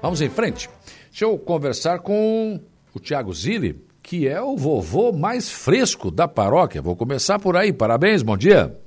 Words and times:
Vamos 0.00 0.20
em 0.20 0.28
frente. 0.28 0.68
Deixa 1.10 1.24
eu 1.24 1.38
conversar 1.38 2.00
com 2.00 2.60
o 2.94 3.00
Tiago 3.00 3.32
Zilli, 3.32 3.84
que 4.02 4.28
é 4.28 4.40
o 4.40 4.56
vovô 4.56 5.12
mais 5.12 5.50
fresco 5.50 6.10
da 6.10 6.28
paróquia. 6.28 6.82
Vou 6.82 6.94
começar 6.94 7.38
por 7.38 7.56
aí. 7.56 7.72
Parabéns, 7.72 8.22
bom 8.22 8.36
dia. 8.36 8.78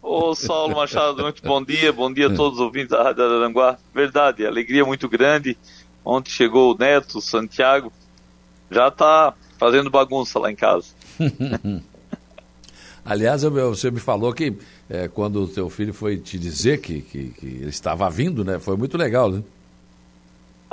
Ô 0.00 0.34
Saulo 0.34 0.76
Machado, 0.76 1.22
muito 1.22 1.42
bom 1.42 1.62
dia, 1.62 1.92
bom 1.92 2.12
dia 2.12 2.28
a 2.28 2.34
todos 2.34 2.58
os 2.58 2.64
ouvintes 2.64 2.90
da 2.90 3.02
Rádio 3.02 3.24
Aranguá. 3.24 3.78
Verdade, 3.94 4.46
alegria 4.46 4.84
muito 4.84 5.08
grande. 5.08 5.56
Ontem 6.04 6.30
chegou 6.30 6.74
o 6.74 6.78
Neto, 6.78 7.18
o 7.18 7.22
Santiago, 7.22 7.92
já 8.70 8.88
está 8.88 9.34
fazendo 9.58 9.90
bagunça 9.90 10.38
lá 10.38 10.50
em 10.50 10.56
casa. 10.56 10.88
Aliás, 13.04 13.42
você 13.42 13.90
me 13.90 13.98
falou 13.98 14.32
que 14.32 14.56
é, 14.88 15.08
quando 15.08 15.42
o 15.42 15.48
teu 15.48 15.68
filho 15.68 15.92
foi 15.92 16.18
te 16.18 16.38
dizer 16.38 16.80
que, 16.80 17.00
que, 17.00 17.28
que, 17.30 17.46
ele 17.46 17.68
estava 17.68 18.08
vindo, 18.08 18.44
né? 18.44 18.60
Foi 18.60 18.76
muito 18.76 18.96
legal, 18.96 19.30
né? 19.30 19.42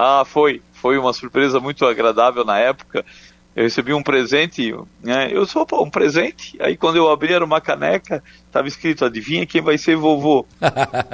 Ah, 0.02 0.24
foi. 0.24 0.62
Foi 0.72 0.98
uma 0.98 1.12
surpresa 1.12 1.60
muito 1.60 1.86
agradável 1.86 2.46
na 2.46 2.58
época. 2.58 3.06
Eu 3.54 3.64
recebi 3.64 3.94
um 3.94 4.02
presente, 4.02 4.74
né? 5.04 5.28
Eu 5.30 5.46
sou 5.46 5.66
pô, 5.66 5.84
um 5.84 5.90
presente. 5.90 6.56
Aí 6.62 6.78
quando 6.78 6.96
eu 6.96 7.12
abri 7.12 7.34
era 7.34 7.44
uma 7.44 7.60
caneca, 7.60 8.24
estava 8.46 8.70
escrito: 8.70 9.04
adivinha 9.04 9.46
quem 9.46 9.62
vai 9.62 9.78
ser 9.78 9.98
vovô? 9.98 10.46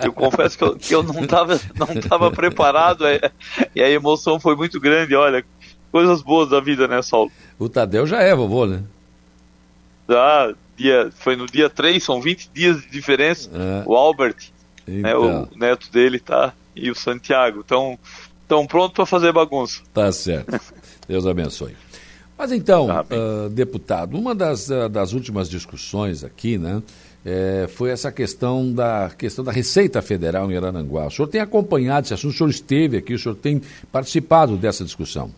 eu 0.04 0.14
confesso 0.14 0.56
que 0.56 0.64
eu, 0.64 0.76
que 0.76 0.94
eu 0.94 1.02
não 1.02 1.24
estava 1.24 1.60
não 1.74 1.88
tava 2.00 2.30
preparado. 2.30 3.08
É, 3.08 3.32
e 3.74 3.82
a 3.82 3.90
emoção 3.90 4.40
foi 4.40 4.56
muito 4.56 4.80
grande. 4.80 5.16
Olha, 5.16 5.44
coisas 5.92 6.22
boas 6.22 6.50
da 6.50 6.60
vida, 6.60 6.88
né, 6.88 7.02
Saulo? 7.02 7.32
O 7.58 7.68
Tadeu 7.68 8.06
já 8.06 8.22
é 8.22 8.36
vovô, 8.36 8.68
né? 8.68 8.84
Já, 10.08 10.54
dia, 10.78 11.10
foi 11.16 11.36
no 11.36 11.48
dia 11.48 11.72
3, 11.72 12.04
são 12.04 12.22
20 12.22 12.52
dias 12.54 12.82
de 12.84 12.92
diferença. 12.92 13.50
É. 13.52 13.84
O 13.84 13.96
Albert, 13.96 14.52
então. 14.88 15.02
né, 15.02 15.16
o 15.16 15.26
então. 15.26 15.50
neto 15.58 15.92
dele, 15.92 16.20
tá? 16.20 16.54
E 16.76 16.92
o 16.92 16.96
Santiago. 16.96 17.64
Estão 18.46 18.60
tão 18.60 18.68
prontos 18.68 18.94
para 18.94 19.06
fazer 19.06 19.34
bagunça. 19.34 19.82
Tá 19.92 20.12
certo. 20.12 20.60
Deus 21.08 21.26
abençoe. 21.26 21.76
Mas 22.38 22.52
então, 22.52 22.88
tá 22.88 23.06
uh, 23.10 23.50
deputado, 23.50 24.18
uma 24.18 24.36
das, 24.36 24.70
uh, 24.70 24.88
das 24.90 25.14
últimas 25.14 25.50
discussões 25.50 26.24
aqui, 26.24 26.58
né, 26.58 26.84
é, 27.26 27.68
foi 27.68 27.90
essa 27.90 28.12
questão 28.12 28.72
da 28.72 29.10
questão 29.18 29.44
da 29.44 29.52
Receita 29.52 30.00
Federal 30.02 30.52
em 30.52 30.56
Arananguá. 30.56 31.08
O 31.08 31.12
senhor 31.12 31.28
tem 31.28 31.42
acompanhado 31.42 32.06
esse 32.06 32.14
assunto, 32.14 32.34
o 32.34 32.38
senhor 32.38 32.50
esteve 32.50 32.98
aqui, 32.98 33.16
o 33.16 33.20
senhor 33.20 33.36
tem 33.36 33.62
participado 33.92 34.56
dessa 34.58 34.84
discussão. 34.84 35.34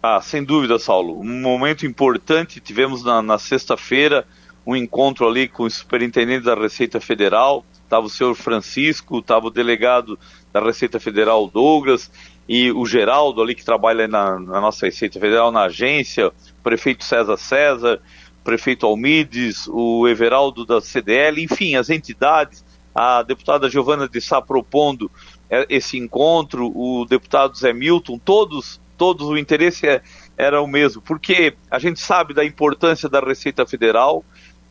Ah, 0.00 0.20
sem 0.20 0.44
dúvida, 0.44 0.78
Saulo. 0.78 1.18
Um 1.18 1.40
momento 1.40 1.84
importante, 1.84 2.60
tivemos 2.60 3.02
na, 3.02 3.20
na 3.20 3.36
sexta-feira 3.36 4.24
um 4.64 4.76
encontro 4.76 5.26
ali 5.26 5.48
com 5.48 5.64
o 5.64 5.70
superintendente 5.70 6.44
da 6.44 6.54
Receita 6.54 7.00
Federal, 7.00 7.64
estava 7.82 8.06
o 8.06 8.10
senhor 8.10 8.34
Francisco, 8.36 9.18
estava 9.18 9.48
o 9.48 9.50
delegado 9.50 10.16
da 10.52 10.60
Receita 10.60 10.98
Federal 10.98 11.46
Douglas 11.48 12.10
e 12.48 12.72
o 12.72 12.84
Geraldo 12.84 13.40
ali 13.40 13.54
que 13.54 13.64
trabalha 13.64 14.08
na, 14.08 14.38
na 14.38 14.60
nossa 14.60 14.86
Receita 14.86 15.20
Federal 15.20 15.52
na 15.52 15.62
agência, 15.62 16.28
o 16.28 16.62
prefeito 16.62 17.04
César 17.04 17.36
César, 17.36 18.00
o 18.40 18.44
prefeito 18.44 18.86
Almides, 18.86 19.68
o 19.68 20.08
Everaldo 20.08 20.66
da 20.66 20.80
CDL, 20.80 21.42
enfim, 21.42 21.76
as 21.76 21.90
entidades, 21.90 22.64
a 22.94 23.22
deputada 23.22 23.70
Giovana 23.70 24.08
de 24.08 24.20
Sá 24.20 24.42
propondo 24.42 25.10
é, 25.48 25.66
esse 25.68 25.96
encontro, 25.96 26.72
o 26.76 27.04
deputado 27.04 27.56
Zé 27.56 27.72
Milton, 27.72 28.18
todos 28.18 28.80
todos 29.00 29.26
o 29.28 29.38
interesse 29.38 29.88
é, 29.88 30.02
era 30.36 30.60
o 30.60 30.66
mesmo, 30.66 31.00
porque 31.00 31.54
a 31.70 31.78
gente 31.78 31.98
sabe 31.98 32.34
da 32.34 32.44
importância 32.44 33.08
da 33.08 33.18
Receita 33.18 33.64
Federal, 33.64 34.22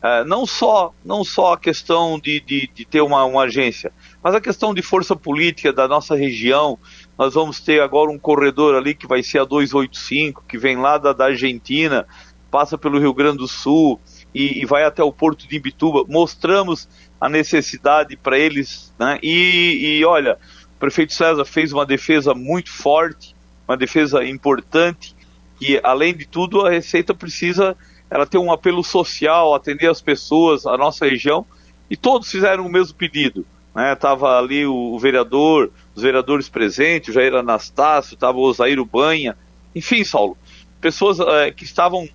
uh, 0.02 0.24
não 0.26 0.46
só 0.46 0.92
não 1.04 1.24
só 1.24 1.54
a 1.54 1.58
questão 1.58 2.18
de, 2.18 2.40
de, 2.40 2.70
de 2.74 2.84
ter 2.84 3.00
uma, 3.00 3.24
uma, 3.24 3.44
agência, 3.44 3.92
mas 4.22 4.34
a 4.34 4.40
questão 4.40 4.74
de 4.74 4.82
força 4.82 5.14
política 5.14 5.72
da 5.72 5.86
nossa 5.86 6.14
região. 6.14 6.78
Nós 7.18 7.34
vamos 7.34 7.60
ter 7.60 7.82
agora 7.82 8.10
um 8.10 8.18
corredor 8.18 8.74
ali 8.74 8.94
que 8.94 9.06
vai 9.06 9.22
ser 9.22 9.40
a 9.40 9.44
285, 9.44 10.44
que 10.48 10.56
vem 10.56 10.76
lá 10.76 10.96
da, 10.96 11.12
da 11.12 11.26
Argentina, 11.26 12.06
passa 12.50 12.78
pelo 12.78 12.98
Rio 12.98 13.12
Grande 13.12 13.38
do 13.38 13.48
Sul 13.48 14.00
e, 14.34 14.62
e 14.62 14.64
vai 14.64 14.84
até 14.84 15.02
o 15.02 15.12
Porto 15.12 15.46
de 15.46 15.56
Imbituba. 15.56 16.04
Mostramos 16.08 16.88
a 17.20 17.28
necessidade 17.28 18.16
para 18.16 18.38
eles, 18.38 18.94
né? 18.98 19.18
E, 19.22 19.98
e 19.98 20.04
olha, 20.04 20.38
o 20.76 20.78
prefeito 20.78 21.12
César 21.12 21.44
fez 21.44 21.72
uma 21.72 21.84
defesa 21.84 22.34
muito 22.34 22.70
forte 22.70 23.34
uma 23.70 23.76
defesa 23.76 24.24
importante 24.24 25.14
que, 25.56 25.80
além 25.84 26.12
de 26.12 26.26
tudo, 26.26 26.66
a 26.66 26.70
Receita 26.70 27.14
precisa 27.14 27.76
ela 28.10 28.26
ter 28.26 28.38
um 28.38 28.52
apelo 28.52 28.82
social, 28.82 29.54
atender 29.54 29.88
as 29.88 30.00
pessoas, 30.00 30.66
a 30.66 30.76
nossa 30.76 31.06
região, 31.06 31.46
e 31.88 31.96
todos 31.96 32.30
fizeram 32.30 32.66
o 32.66 32.70
mesmo 32.70 32.94
pedido. 32.94 33.46
Né? 33.74 33.94
Tava 33.94 34.38
ali 34.38 34.66
o, 34.66 34.74
o 34.74 34.98
vereador, 34.98 35.70
os 35.94 36.02
vereadores 36.02 36.48
presentes, 36.48 37.10
o 37.10 37.12
Jair 37.12 37.34
Anastácio, 37.34 38.14
estava 38.14 38.38
o 38.38 38.42
Osair 38.42 38.84
Banha, 38.84 39.36
enfim, 39.74 40.02
Saulo, 40.02 40.36
pessoas 40.80 41.20
é, 41.20 41.52
que 41.52 41.64
estavam 41.64 42.08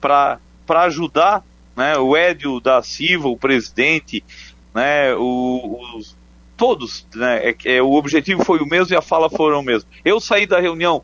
para 0.00 0.38
ajudar, 0.68 1.44
né? 1.76 1.98
o 1.98 2.16
Édio 2.16 2.60
da 2.60 2.82
Silva, 2.82 3.28
o 3.28 3.36
presidente, 3.36 4.22
né? 4.72 5.14
o, 5.14 5.80
os, 5.96 6.16
todos, 6.56 7.04
né? 7.14 7.48
É, 7.48 7.56
é, 7.76 7.82
o 7.82 7.92
objetivo 7.94 8.44
foi 8.44 8.60
o 8.60 8.66
mesmo 8.66 8.94
e 8.94 8.96
a 8.96 9.02
fala 9.02 9.28
foram 9.28 9.58
o 9.58 9.64
mesmo. 9.64 9.88
Eu 10.04 10.20
saí 10.20 10.46
da 10.46 10.60
reunião 10.60 11.02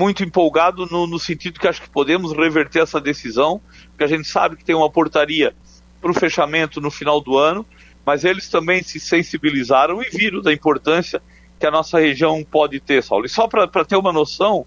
muito 0.00 0.24
empolgado 0.24 0.86
no, 0.86 1.06
no 1.06 1.18
sentido 1.18 1.60
que 1.60 1.68
acho 1.68 1.82
que 1.82 1.90
podemos 1.90 2.32
reverter 2.32 2.82
essa 2.82 2.98
decisão, 2.98 3.60
porque 3.90 4.04
a 4.04 4.06
gente 4.06 4.26
sabe 4.26 4.56
que 4.56 4.64
tem 4.64 4.74
uma 4.74 4.88
portaria 4.88 5.54
para 6.00 6.10
o 6.10 6.14
fechamento 6.14 6.80
no 6.80 6.90
final 6.90 7.20
do 7.20 7.36
ano, 7.36 7.66
mas 8.04 8.24
eles 8.24 8.48
também 8.48 8.82
se 8.82 8.98
sensibilizaram 8.98 10.02
e 10.02 10.08
viram 10.08 10.40
da 10.40 10.54
importância 10.54 11.20
que 11.58 11.66
a 11.66 11.70
nossa 11.70 12.00
região 12.00 12.42
pode 12.42 12.80
ter, 12.80 13.02
Saulo. 13.02 13.26
E 13.26 13.28
só 13.28 13.46
para 13.46 13.84
ter 13.84 13.96
uma 13.96 14.10
noção, 14.10 14.64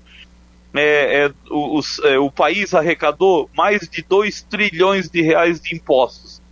é, 0.75 1.25
é, 1.25 1.31
o, 1.50 1.81
é, 2.03 2.19
o 2.19 2.29
país 2.29 2.75
arrecadou 2.75 3.50
mais 3.57 3.89
de 3.89 4.03
2 4.03 4.44
trilhões 4.44 5.09
de 5.09 5.23
reais 5.23 5.59
de 5.59 5.75
impostos 5.75 6.44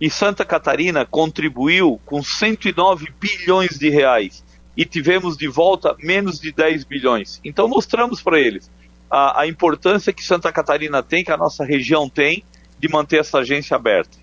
e 0.00 0.10
Santa 0.10 0.44
Catarina 0.44 1.04
contribuiu 1.04 2.00
com 2.06 2.22
109 2.22 3.12
bilhões 3.20 3.78
de 3.78 3.90
reais 3.90 4.42
e 4.76 4.84
tivemos 4.84 5.36
de 5.36 5.48
volta 5.48 5.94
menos 6.02 6.40
de 6.40 6.52
10 6.52 6.84
bilhões. 6.84 7.40
Então 7.44 7.68
mostramos 7.68 8.22
para 8.22 8.40
eles 8.40 8.70
a, 9.10 9.42
a, 9.42 9.46
importância 9.46 10.12
que 10.12 10.24
Santa 10.24 10.50
Catarina 10.50 11.02
tem, 11.02 11.22
que 11.22 11.30
a 11.30 11.36
nossa 11.36 11.64
região 11.64 12.08
tem, 12.08 12.42
de 12.78 12.88
manter 12.88 13.20
essa 13.20 13.38
agência 13.38 13.76
aberta. 13.76 14.18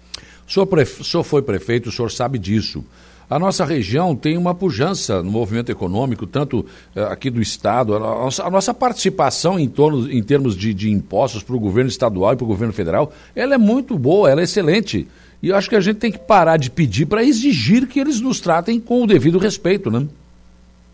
O 0.48 0.52
senhor, 0.52 0.68
o 0.74 1.04
senhor 1.04 1.24
foi 1.24 1.44
prefeito, 1.44 1.90
o 1.90 1.92
senhor 1.92 2.10
sabe 2.10 2.40
disso. 2.40 2.84
A 3.30 3.38
nossa 3.38 3.64
região 3.64 4.16
tem 4.16 4.36
uma 4.36 4.56
pujança 4.56 5.22
no 5.22 5.30
movimento 5.30 5.72
econômico, 5.72 6.26
tanto 6.26 6.66
uh, 6.96 7.02
aqui 7.12 7.30
do 7.30 7.40
Estado, 7.40 7.96
a 7.96 8.00
nossa, 8.00 8.44
a 8.44 8.50
nossa 8.50 8.74
participação 8.74 9.60
em, 9.60 9.70
torno, 9.70 10.12
em 10.12 10.24
termos 10.24 10.58
de, 10.58 10.74
de 10.74 10.90
impostos 10.90 11.44
para 11.44 11.56
o 11.56 11.60
governo 11.60 11.92
estadual 11.92 12.34
e 12.34 12.36
para 12.36 12.44
o 12.44 12.48
governo 12.48 12.74
federal, 12.74 13.14
ela 13.36 13.54
é 13.54 13.58
muito 13.60 14.00
boa, 14.00 14.32
ela 14.32 14.42
é 14.42 14.46
excelente. 14.46 15.08
E 15.44 15.50
eu 15.50 15.56
acho 15.56 15.70
que 15.70 15.76
a 15.76 15.80
gente 15.80 15.98
tem 15.98 16.12
que 16.12 16.18
parar 16.18 16.58
de 16.58 16.72
pedir 16.72 17.06
para 17.06 17.24
exigir 17.24 17.86
que 17.88 18.00
eles 18.00 18.20
nos 18.20 18.42
tratem 18.42 18.80
com 18.80 19.04
o 19.04 19.08
devido 19.08 19.38
respeito, 19.38 19.92
né? 19.92 20.08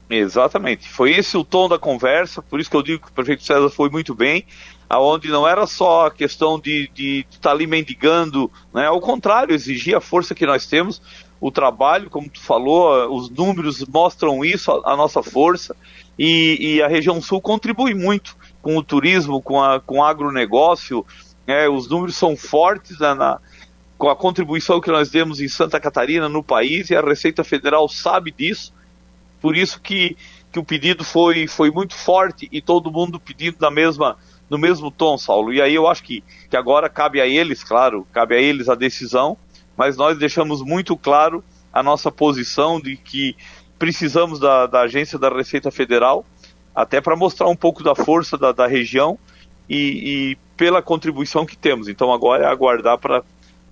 Exatamente. 0.09 0.87
Foi 0.87 1.11
esse 1.11 1.35
o 1.35 1.43
tom 1.43 1.67
da 1.67 1.79
conversa, 1.79 2.41
por 2.41 2.59
isso 2.59 2.69
que 2.69 2.75
eu 2.75 2.83
digo 2.83 3.03
que 3.03 3.09
o 3.09 3.13
prefeito 3.13 3.43
César 3.43 3.69
foi 3.69 3.89
muito 3.89 4.13
bem, 4.13 4.45
aonde 4.87 5.29
não 5.29 5.47
era 5.47 5.65
só 5.65 6.05
a 6.05 6.11
questão 6.11 6.59
de 6.59 6.89
estar 6.95 7.49
tá 7.49 7.51
ali 7.51 7.65
mendigando, 7.65 8.51
né? 8.73 8.85
ao 8.85 9.01
contrário, 9.01 9.53
exigir 9.53 9.95
a 9.95 10.01
força 10.01 10.35
que 10.35 10.45
nós 10.45 10.67
temos, 10.67 11.01
o 11.41 11.51
trabalho, 11.51 12.09
como 12.09 12.29
tu 12.29 12.39
falou, 12.39 13.13
os 13.15 13.29
números 13.29 13.83
mostram 13.87 14.45
isso, 14.45 14.71
a, 14.71 14.93
a 14.93 14.95
nossa 14.95 15.23
força, 15.23 15.75
e, 16.17 16.75
e, 16.75 16.81
a 16.81 16.87
região 16.87 17.21
sul 17.21 17.41
contribui 17.41 17.93
muito 17.93 18.37
com 18.61 18.77
o 18.77 18.83
turismo, 18.83 19.41
com, 19.41 19.61
a, 19.61 19.81
com 19.81 19.97
o 19.99 20.03
agronegócio, 20.03 21.05
né? 21.47 21.67
os 21.67 21.89
números 21.89 22.15
são 22.15 22.37
fortes 22.37 22.99
né, 22.99 23.13
na, 23.15 23.39
com 23.97 24.07
a 24.07 24.15
contribuição 24.15 24.79
que 24.79 24.91
nós 24.91 25.09
demos 25.09 25.41
em 25.41 25.47
Santa 25.47 25.79
Catarina, 25.79 26.29
no 26.29 26.43
país, 26.43 26.89
e 26.89 26.95
a 26.95 27.01
Receita 27.01 27.43
Federal 27.43 27.89
sabe 27.89 28.31
disso, 28.31 28.73
por 29.45 29.55
isso 29.55 29.79
que, 29.79 30.17
que 30.51 30.57
o 30.57 30.63
pedido 30.63 31.03
foi, 31.03 31.45
foi 31.45 31.69
muito 31.69 31.93
forte 31.93 32.49
e 32.51 32.59
todo 32.59 32.91
mundo 32.91 33.19
pedindo 33.19 33.57
na 33.59 33.69
mesma, 33.69 34.17
no 34.49 34.57
mesmo 34.57 34.89
tom, 34.89 35.19
Saulo. 35.19 35.53
E 35.53 35.61
aí 35.61 35.75
eu 35.75 35.87
acho 35.87 36.01
que, 36.01 36.23
que 36.49 36.57
agora 36.57 36.89
cabe 36.89 37.21
a 37.21 37.27
eles, 37.27 37.63
claro, 37.63 38.07
cabe 38.11 38.33
a 38.33 38.41
eles 38.41 38.69
a 38.69 38.73
decisão, 38.73 39.37
mas 39.77 39.95
nós 39.97 40.17
deixamos 40.17 40.63
muito 40.63 40.97
claro 40.97 41.43
a 41.71 41.83
nossa 41.83 42.11
posição 42.11 42.81
de 42.81 42.97
que 42.97 43.35
precisamos 43.77 44.39
da, 44.39 44.65
da 44.65 44.81
agência 44.81 45.19
da 45.19 45.29
Receita 45.29 45.69
Federal, 45.69 46.25
até 46.73 46.99
para 46.99 47.15
mostrar 47.15 47.47
um 47.47 47.55
pouco 47.55 47.83
da 47.83 47.93
força 47.93 48.39
da, 48.39 48.51
da 48.51 48.65
região 48.65 49.15
e, 49.69 49.75
e, 50.31 50.37
pela 50.57 50.81
contribuição 50.81 51.45
que 51.45 51.55
temos. 51.55 51.87
Então 51.87 52.11
agora 52.11 52.45
é 52.45 52.47
aguardar 52.47 52.97
para 52.97 53.23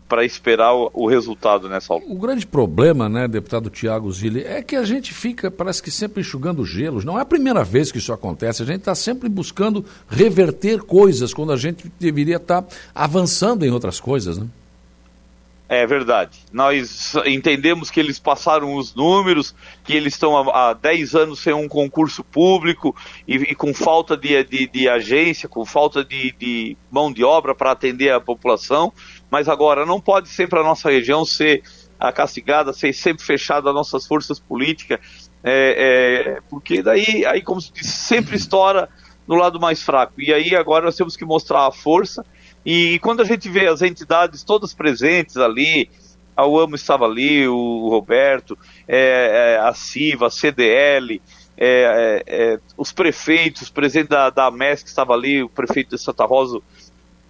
para 0.08 0.26
esperar 0.26 0.74
o, 0.74 0.92
o, 0.94 1.08
resultado, 1.08 1.68
né, 1.68 1.80
Saulo? 1.80 2.04
O 2.08 2.16
grande 2.16 2.46
problema, 2.46 3.10
né, 3.10 3.28
deputado 3.28 3.70
Tiago 3.70 4.12
Zilli, 4.12 4.44
é 4.44 4.62
que 4.62 4.76
a 4.76 4.84
gente 4.84 5.14
fica, 5.14 5.50
parece 5.50 5.82
que 5.82 5.92
sempre 5.92 6.22
enxugando 6.22 6.66
gelos. 6.66 7.04
Não 7.04 7.18
é 7.18 7.22
a 7.22 7.26
primeira 7.26 7.64
vez 7.64 7.92
que 7.92 7.98
isso 7.98 8.14
acontece. 8.14 8.62
A 8.62 8.66
gente 8.66 8.80
está 8.80 8.96
sempre 8.96 9.30
buscando 9.30 9.84
reverter 10.08 10.82
coisas 10.82 11.34
quando 11.34 11.52
a 11.52 11.58
gente 11.58 11.92
deveria 12.00 12.38
estar 12.38 12.62
tá 12.62 12.76
avançando 12.94 13.66
em 13.66 13.72
outras 13.72 14.00
coisas, 14.00 14.38
né? 14.38 14.48
É 15.74 15.88
verdade. 15.88 16.40
Nós 16.52 17.16
entendemos 17.26 17.90
que 17.90 18.00
eles 18.00 18.20
passaram 18.20 18.76
os 18.76 18.94
números, 18.94 19.56
que 19.84 19.96
eles 19.96 20.14
estão 20.14 20.38
há, 20.38 20.70
há 20.70 20.74
10 20.74 21.16
anos 21.16 21.40
sem 21.40 21.52
um 21.52 21.68
concurso 21.68 22.24
público 22.24 22.96
e, 23.28 23.38
e 23.38 23.56
com 23.56 23.74
falta 23.74 24.16
de, 24.16 24.44
de, 24.44 24.68
de, 24.68 24.88
agência, 24.88 25.50
com 25.50 25.66
falta 25.66 26.06
de, 26.06 26.32
de 26.34 26.78
mão 26.92 27.12
de 27.12 27.24
obra 27.24 27.56
para 27.56 27.72
atender 27.72 28.12
a 28.12 28.22
população. 28.22 28.94
Mas 29.32 29.50
agora 29.50 29.84
não 29.84 30.00
pode 30.00 30.30
ser 30.30 30.48
para 30.48 30.62
a 30.62 30.64
nossa 30.64 30.92
região 30.92 31.26
ser 31.26 31.64
a 32.00 32.12
castigada, 32.12 32.72
ser 32.72 32.94
sempre 32.94 33.24
fechada 33.24 33.70
as 33.70 33.76
nossas 33.76 34.06
forças 34.06 34.40
políticas, 34.40 35.00
é, 35.44 36.36
é, 36.36 36.42
porque 36.50 36.84
daí, 36.84 37.26
aí, 37.26 37.42
como 37.42 37.60
se 37.60 37.74
diz, 37.74 37.88
sempre 37.88 38.36
estoura 38.36 38.90
no 39.28 39.36
lado 39.36 39.60
mais 39.60 39.82
fraco. 39.82 40.22
E 40.22 40.32
aí 40.32 40.56
agora 40.56 40.86
nós 40.86 40.96
temos 40.96 41.18
que 41.18 41.26
mostrar 41.26 41.66
a 41.66 41.72
força 41.72 42.24
e 42.66 43.00
quando 43.00 43.22
a 43.22 43.26
gente 43.26 43.50
vê 43.50 43.68
as 43.68 43.82
entidades 43.82 44.44
todas 44.44 44.74
presentes 44.74 45.38
ali, 45.38 45.90
a 46.36 46.46
UAMO 46.46 46.76
estava 46.76 47.06
ali, 47.06 47.48
o 47.48 47.90
Roberto, 47.90 48.58
é, 48.88 49.56
é, 49.56 49.60
a 49.60 49.74
CIVA, 49.74 50.28
a 50.28 50.32
CDL, 50.32 51.22
é, 51.56 51.68
é, 51.68 52.24
é, 52.26 52.60
os 52.76 52.92
prefeitos, 52.92 53.70
o 53.70 53.74
presidente 53.74 54.10
da, 54.10 54.30
da 54.30 54.50
MES 54.50 54.82
que 54.82 54.90
estava 54.90 55.14
ali, 55.14 55.44
o 55.44 55.50
prefeito 55.50 55.96
de 55.96 56.02
Santa 56.02 56.26
Rosa, 56.26 56.60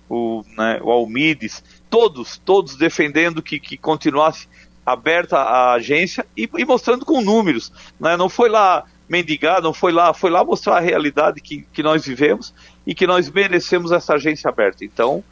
o, 0.09 0.43
né, 0.57 0.79
o 0.81 0.91
Almides, 0.91 1.63
todos, 1.89 2.37
todos 2.37 2.75
defendendo 2.75 3.41
que, 3.41 3.59
que 3.59 3.77
continuasse 3.77 4.47
aberta 4.85 5.37
a 5.37 5.73
agência 5.73 6.25
e, 6.35 6.49
e 6.57 6.65
mostrando 6.65 7.05
com 7.05 7.21
números. 7.21 7.71
Né? 7.99 8.15
Não 8.15 8.29
foi 8.29 8.49
lá 8.49 8.85
mendigar, 9.07 9.61
não 9.61 9.73
foi 9.73 9.91
lá, 9.91 10.13
foi 10.13 10.29
lá 10.29 10.43
mostrar 10.43 10.77
a 10.77 10.81
realidade 10.81 11.41
que, 11.41 11.65
que 11.73 11.83
nós 11.83 12.05
vivemos 12.05 12.53
e 12.85 12.93
que 12.93 13.07
nós 13.07 13.29
merecemos 13.29 13.91
essa 13.91 14.15
agência 14.15 14.49
aberta. 14.49 14.83
Então, 14.83 15.23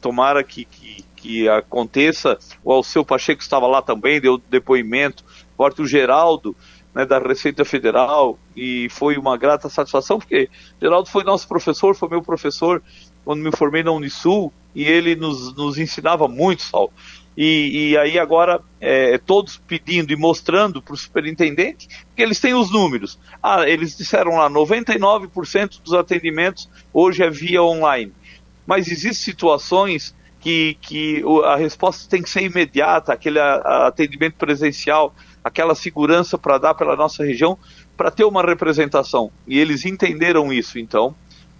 tomara 0.00 0.42
que, 0.44 0.64
que, 0.64 1.04
que 1.16 1.48
aconteça. 1.48 2.38
O 2.62 2.72
Alceu 2.72 3.04
Pacheco 3.04 3.42
estava 3.42 3.66
lá 3.66 3.80
também, 3.80 4.20
deu 4.20 4.38
depoimento. 4.50 5.24
O 5.56 5.86
Geraldo, 5.86 6.54
né, 6.94 7.06
da 7.06 7.18
Receita 7.18 7.64
Federal, 7.64 8.38
e 8.56 8.88
foi 8.90 9.16
uma 9.16 9.36
grata 9.36 9.68
satisfação, 9.68 10.18
porque 10.18 10.48
Geraldo 10.80 11.08
foi 11.08 11.24
nosso 11.24 11.48
professor, 11.48 11.94
foi 11.94 12.08
meu 12.08 12.22
professor 12.22 12.82
quando 13.24 13.40
me 13.40 13.50
formei 13.56 13.82
na 13.82 13.92
Unisul, 13.92 14.52
e 14.74 14.84
ele 14.84 15.14
nos, 15.16 15.54
nos 15.54 15.78
ensinava 15.78 16.28
muito, 16.28 16.62
Saulo. 16.62 16.92
E, 17.36 17.90
e 17.90 17.98
aí 17.98 18.18
agora 18.18 18.60
é, 18.80 19.18
todos 19.18 19.56
pedindo 19.56 20.12
e 20.12 20.16
mostrando 20.16 20.80
para 20.80 20.94
o 20.94 20.96
superintendente 20.96 21.88
que 22.14 22.22
eles 22.22 22.38
têm 22.38 22.54
os 22.54 22.70
números. 22.70 23.18
Ah, 23.42 23.68
eles 23.68 23.96
disseram 23.96 24.36
lá, 24.36 24.48
99% 24.48 25.82
dos 25.82 25.94
atendimentos 25.94 26.68
hoje 26.92 27.22
é 27.22 27.30
via 27.30 27.62
online. 27.62 28.12
Mas 28.66 28.88
existem 28.88 29.34
situações 29.34 30.14
que, 30.40 30.76
que 30.80 31.24
a 31.44 31.56
resposta 31.56 32.08
tem 32.08 32.22
que 32.22 32.28
ser 32.28 32.42
imediata, 32.42 33.12
aquele 33.12 33.40
atendimento 33.40 34.34
presencial, 34.34 35.14
aquela 35.42 35.74
segurança 35.74 36.36
para 36.36 36.58
dar 36.58 36.74
pela 36.74 36.94
nossa 36.94 37.24
região, 37.24 37.58
para 37.96 38.10
ter 38.10 38.24
uma 38.24 38.42
representação. 38.42 39.30
E 39.46 39.58
eles 39.58 39.84
entenderam 39.84 40.52
isso, 40.52 40.78
então 40.78 41.14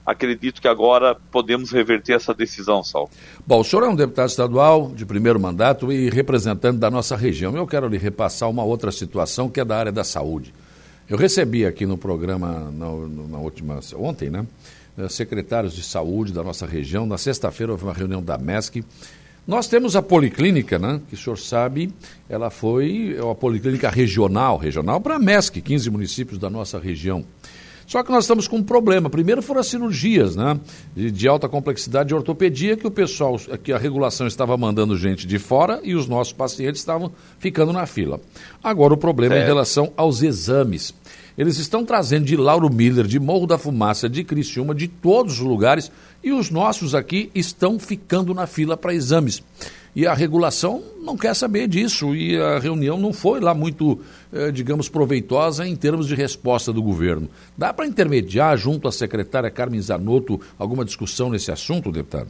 acredito 0.05 0.61
que 0.61 0.69
agora 0.69 1.15
podemos 1.15 1.71
reverter 1.71 2.15
essa 2.15 2.35
decisão, 2.35 2.83
Sal. 2.83 3.09
Bom, 3.47 3.61
o 3.61 3.65
senhor 3.65 3.85
é 3.85 3.89
um 3.89 3.97
deputado 3.97 4.29
estadual 4.29 4.93
de 4.95 5.06
primeiro 5.06 5.41
mandato 5.41 5.91
e 5.93 6.11
representante 6.11 6.79
da 6.79 6.91
nossa 6.91 7.17
região. 7.17 7.56
Eu 7.56 7.67
quero 7.67 7.89
lhe 7.89 7.99
repassar 7.99 8.51
uma 8.51 8.65
outra 8.65 8.93
situação 8.93 9.49
que 9.49 9.61
é 9.61 9.65
da 9.65 9.77
área 9.77 9.93
da 9.93 10.05
saúde. 10.05 10.53
Eu 11.09 11.17
recebi 11.17 11.67
aqui 11.67 11.85
no 11.85 11.99
programa, 11.99 12.71
na, 12.71 12.87
na 13.29 13.39
última, 13.39 13.79
ontem, 13.97 14.31
né, 14.31 14.47
eh, 14.97 15.09
secretários 15.09 15.75
de 15.75 15.83
saúde 15.83 16.33
da 16.33 16.43
nossa 16.43 16.67
região. 16.67 17.05
Na 17.05 17.19
sexta-feira 17.19 17.73
houve 17.73 17.85
uma 17.85 17.93
reunião 17.93 18.23
da 18.23 18.39
MESC. 18.39 18.85
Nós 19.47 19.69
temos 19.69 19.97
a 19.97 20.01
policlínica, 20.01 20.79
né, 20.79 21.03
que 21.06 21.15
o 21.15 21.19
senhor 21.19 21.37
sabe, 21.37 21.93
ela 22.31 22.49
foi 22.49 23.15
uma 23.21 23.35
policlínica 23.35 23.91
regional, 23.91 24.56
regional 24.56 24.99
para 24.99 25.17
a 25.17 25.19
MESC, 25.19 25.61
15 25.61 25.91
municípios 25.91 26.39
da 26.39 26.49
nossa 26.49 26.79
região. 26.79 27.23
Só 27.87 28.03
que 28.03 28.11
nós 28.11 28.25
estamos 28.25 28.49
com 28.49 28.57
um 28.57 28.63
problema. 28.63 29.11
Primeiro 29.11 29.43
foram 29.43 29.61
as 29.61 29.67
cirurgias, 29.67 30.37
né? 30.37 30.59
De, 30.95 31.11
de, 31.11 31.29
alta 31.29 31.49
complexidade 31.49 32.09
de 32.09 32.15
ortopedia, 32.15 32.77
que 32.77 32.87
o 32.87 32.91
pessoal, 32.91 33.39
que 33.63 33.73
a 33.73 33.79
regulação 33.79 34.27
estava 34.27 34.57
mandando 34.57 34.97
gente 34.97 35.27
de 35.27 35.39
fora 35.39 35.81
e 35.83 35.95
os 35.95 36.07
nossos 36.07 36.33
pacientes 36.33 36.81
estavam 36.81 37.13
ficando 37.39 37.73
na 37.73 37.87
fila. 37.87 38.21
Agora 38.63 38.95
o 38.95 38.97
problema 38.97 39.35
é, 39.35 39.43
em 39.43 39.45
relação 39.45 39.93
aos 39.97 40.23
exames. 40.23 40.95
Eles 41.37 41.59
estão 41.59 41.85
trazendo 41.85 42.25
de 42.25 42.37
Lauro 42.37 42.73
Miller, 42.73 43.07
de 43.07 43.19
Morro 43.19 43.47
da 43.47 43.59
Fumaça, 43.59 44.09
de 44.09 44.23
Criciúma, 44.23 44.75
de 44.75 44.87
todos 44.87 45.41
os 45.41 45.47
lugares, 45.47 45.91
e 46.23 46.33
os 46.33 46.49
nossos 46.49 46.95
aqui 46.95 47.31
estão 47.35 47.79
ficando 47.79 48.33
na 48.33 48.47
fila 48.47 48.77
para 48.77 48.95
exames. 48.95 49.43
E 49.97 50.07
a 50.07 50.15
regulação 50.15 50.83
não 51.03 51.17
quer 51.17 51.35
saber 51.35 51.69
disso, 51.69 52.15
e 52.15 52.41
a 52.41 52.59
reunião 52.59 52.99
não 52.99 53.13
foi 53.13 53.41
lá 53.41 53.55
muito, 53.55 54.01
digamos, 54.53 54.89
proveitosa 54.89 55.67
em 55.67 55.77
termos 55.77 56.09
de 56.09 56.15
resposta 56.15 56.73
do 56.73 56.83
governo. 56.83 57.29
Dá 57.57 57.73
para 57.73 57.87
intermediar, 57.87 58.57
junto 58.57 58.89
à 58.89 58.93
secretária 58.93 59.51
Carmen 59.51 59.81
Zanotto, 59.81 60.41
alguma 60.59 60.85
discussão 60.85 61.31
nesse 61.31 61.53
assunto, 61.53 61.93
deputado? 61.93 62.29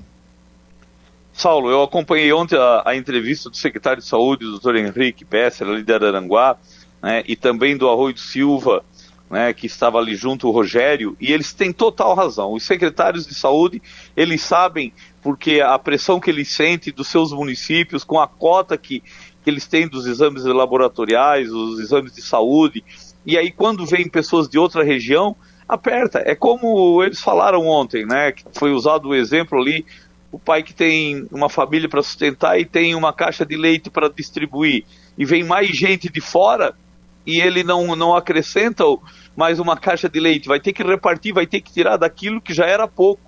Saulo, 1.32 1.68
eu 1.68 1.82
acompanhei 1.82 2.32
ontem 2.32 2.56
a, 2.56 2.82
a 2.86 2.96
entrevista 2.96 3.50
do 3.50 3.56
secretário 3.56 4.00
de 4.00 4.08
Saúde, 4.08 4.44
doutor 4.44 4.76
Henrique 4.76 5.24
Besser, 5.24 5.66
ali 5.66 5.82
de 5.82 5.92
Araranguá, 5.92 6.56
né, 7.02 7.24
e 7.26 7.34
também 7.34 7.76
do 7.76 7.88
Arroio 7.88 8.16
Silva, 8.16 8.84
né, 9.28 9.52
que 9.52 9.66
estava 9.66 9.98
ali 9.98 10.14
junto, 10.14 10.46
o 10.46 10.52
Rogério, 10.52 11.16
e 11.20 11.32
eles 11.32 11.52
têm 11.52 11.72
total 11.72 12.14
razão. 12.14 12.52
Os 12.52 12.62
secretários 12.62 13.26
de 13.26 13.34
saúde, 13.34 13.82
eles 14.16 14.42
sabem, 14.42 14.92
porque 15.20 15.60
a 15.60 15.76
pressão 15.76 16.20
que 16.20 16.30
eles 16.30 16.48
sentem 16.48 16.92
dos 16.92 17.08
seus 17.08 17.32
municípios, 17.32 18.04
com 18.04 18.20
a 18.20 18.28
cota 18.28 18.78
que, 18.78 19.02
que 19.44 19.50
eles 19.50 19.66
têm 19.66 19.86
dos 19.86 20.06
exames 20.06 20.42
laboratoriais, 20.44 21.52
os 21.52 21.78
exames 21.78 22.12
de 22.14 22.22
saúde, 22.22 22.82
e 23.26 23.36
aí 23.36 23.52
quando 23.52 23.84
vêm 23.84 24.08
pessoas 24.08 24.48
de 24.48 24.58
outra 24.58 24.82
região, 24.82 25.36
aperta. 25.68 26.22
É 26.24 26.34
como 26.34 27.02
eles 27.02 27.20
falaram 27.20 27.66
ontem, 27.66 28.06
né, 28.06 28.32
que 28.32 28.42
foi 28.54 28.72
usado 28.72 29.08
o 29.08 29.14
exemplo 29.14 29.60
ali, 29.60 29.84
o 30.32 30.38
pai 30.38 30.62
que 30.62 30.74
tem 30.74 31.28
uma 31.30 31.48
família 31.48 31.88
para 31.88 32.02
sustentar 32.02 32.58
e 32.58 32.64
tem 32.64 32.94
uma 32.94 33.12
caixa 33.12 33.44
de 33.44 33.56
leite 33.56 33.90
para 33.90 34.08
distribuir, 34.08 34.84
e 35.16 35.24
vem 35.26 35.44
mais 35.44 35.68
gente 35.68 36.08
de 36.08 36.20
fora, 36.20 36.74
e 37.26 37.40
ele 37.40 37.62
não, 37.62 37.94
não 37.94 38.16
acrescenta 38.16 38.82
mais 39.36 39.58
uma 39.58 39.76
caixa 39.76 40.08
de 40.08 40.18
leite, 40.18 40.48
vai 40.48 40.58
ter 40.58 40.72
que 40.72 40.82
repartir, 40.82 41.34
vai 41.34 41.46
ter 41.46 41.60
que 41.60 41.72
tirar 41.72 41.96
daquilo 41.98 42.40
que 42.40 42.54
já 42.54 42.64
era 42.64 42.88
pouco. 42.88 43.22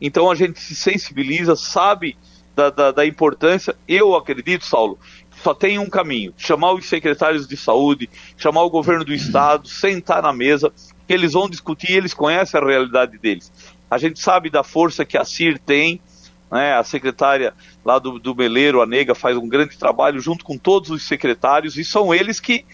Então 0.00 0.30
a 0.30 0.34
gente 0.34 0.58
se 0.58 0.74
sensibiliza, 0.74 1.54
sabe 1.54 2.16
da, 2.54 2.70
da, 2.70 2.90
da 2.90 3.06
importância. 3.06 3.74
Eu 3.86 4.14
acredito, 4.14 4.64
Saulo, 4.64 4.98
só 5.42 5.54
tem 5.54 5.78
um 5.78 5.88
caminho: 5.88 6.34
chamar 6.36 6.72
os 6.72 6.86
secretários 6.86 7.46
de 7.46 7.56
saúde, 7.56 8.08
chamar 8.36 8.62
o 8.62 8.70
governo 8.70 9.04
do 9.04 9.12
estado, 9.12 9.68
sentar 9.68 10.22
na 10.22 10.32
mesa, 10.32 10.72
que 11.06 11.12
eles 11.12 11.32
vão 11.32 11.48
discutir, 11.48 11.92
eles 11.92 12.14
conhecem 12.14 12.60
a 12.60 12.64
realidade 12.64 13.18
deles. 13.18 13.52
A 13.90 13.98
gente 13.98 14.20
sabe 14.20 14.50
da 14.50 14.62
força 14.62 15.04
que 15.04 15.18
a 15.18 15.24
CIR 15.24 15.58
tem, 15.58 16.00
né, 16.50 16.74
a 16.74 16.84
secretária 16.84 17.54
lá 17.84 17.98
do, 17.98 18.18
do 18.18 18.34
Meleiro, 18.34 18.80
a 18.80 18.86
Nega, 18.86 19.14
faz 19.14 19.36
um 19.36 19.48
grande 19.48 19.76
trabalho 19.76 20.20
junto 20.20 20.44
com 20.44 20.56
todos 20.56 20.90
os 20.90 21.02
secretários, 21.02 21.76
e 21.76 21.84
são 21.84 22.14
eles 22.14 22.38
que 22.38 22.64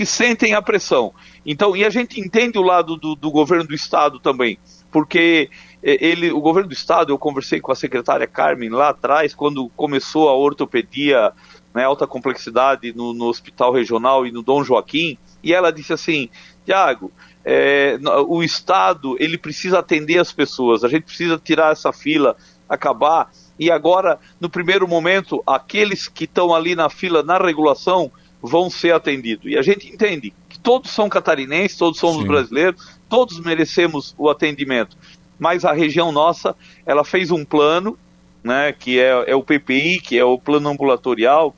que 0.00 0.06
sentem 0.06 0.54
a 0.54 0.62
pressão. 0.62 1.12
Então, 1.44 1.76
e 1.76 1.84
a 1.84 1.90
gente 1.90 2.18
entende 2.18 2.58
o 2.58 2.62
lado 2.62 2.96
do, 2.96 3.14
do 3.14 3.30
governo 3.30 3.66
do 3.66 3.74
estado 3.74 4.18
também, 4.18 4.58
porque 4.90 5.50
eh, 5.82 5.98
ele, 6.00 6.32
o 6.32 6.40
governo 6.40 6.70
do 6.70 6.72
estado, 6.72 7.12
eu 7.12 7.18
conversei 7.18 7.60
com 7.60 7.70
a 7.70 7.76
secretária 7.76 8.26
Carmen 8.26 8.70
lá 8.70 8.88
atrás, 8.88 9.34
quando 9.34 9.68
começou 9.76 10.30
a 10.30 10.34
ortopedia, 10.34 11.34
né, 11.74 11.84
alta 11.84 12.06
complexidade 12.06 12.92
no, 12.94 13.12
no 13.12 13.26
hospital 13.26 13.72
regional 13.72 14.26
e 14.26 14.32
no 14.32 14.42
Dom 14.42 14.64
Joaquim, 14.64 15.16
e 15.42 15.54
ela 15.54 15.72
disse 15.72 15.92
assim, 15.92 16.28
Tiago, 16.64 17.12
é, 17.44 17.98
o 18.26 18.42
Estado 18.42 19.16
ele 19.18 19.38
precisa 19.38 19.78
atender 19.78 20.18
as 20.18 20.32
pessoas, 20.32 20.84
a 20.84 20.88
gente 20.88 21.04
precisa 21.04 21.38
tirar 21.42 21.72
essa 21.72 21.92
fila, 21.92 22.36
acabar. 22.68 23.30
E 23.58 23.70
agora, 23.70 24.18
no 24.40 24.48
primeiro 24.48 24.86
momento, 24.86 25.42
aqueles 25.46 26.08
que 26.08 26.24
estão 26.24 26.54
ali 26.54 26.74
na 26.74 26.88
fila 26.88 27.22
na 27.22 27.38
regulação 27.38 28.10
vão 28.42 28.70
ser 28.70 28.94
atendidos. 28.94 29.50
E 29.50 29.58
a 29.58 29.62
gente 29.62 29.88
entende 29.88 30.32
que 30.48 30.58
todos 30.58 30.90
são 30.90 31.08
catarinenses, 31.08 31.76
todos 31.76 31.98
somos 31.98 32.22
Sim. 32.22 32.28
brasileiros, 32.28 32.98
todos 33.08 33.38
merecemos 33.40 34.14
o 34.16 34.30
atendimento. 34.30 34.96
Mas 35.38 35.64
a 35.64 35.72
região 35.72 36.12
nossa, 36.12 36.54
ela 36.86 37.04
fez 37.04 37.30
um 37.30 37.44
plano, 37.44 37.98
né, 38.42 38.72
que 38.72 38.98
é, 38.98 39.30
é 39.30 39.34
o 39.34 39.42
PPI, 39.42 40.00
que 40.00 40.18
é 40.18 40.24
o 40.24 40.38
plano 40.38 40.68
ambulatorial, 40.68 41.54